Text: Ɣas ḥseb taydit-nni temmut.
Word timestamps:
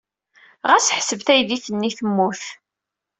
Ɣas 0.69 0.87
ḥseb 0.97 1.19
taydit-nni 1.21 1.89
temmut. 1.97 2.43